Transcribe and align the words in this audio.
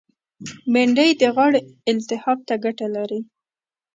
بېنډۍ 0.73 1.09
د 1.21 1.23
غاړې 1.35 1.59
التهاب 1.91 2.39
ته 2.47 2.55
ګټه 2.63 2.87
لري 2.95 3.19